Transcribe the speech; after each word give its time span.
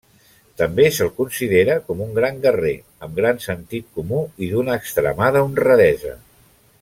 També 0.61 0.85
se'l 0.95 1.11
considera 1.19 1.75
com 1.89 2.01
un 2.07 2.15
gran 2.15 2.41
guerrer 2.47 2.73
amb 3.07 3.15
gran 3.21 3.43
sentit 3.45 3.87
comú 3.99 4.23
i 4.47 4.53
d'una 4.55 4.79
extremada 4.83 5.45
honradesa. 5.51 6.17